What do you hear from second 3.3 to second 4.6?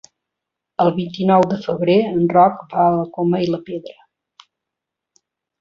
i la Pedra.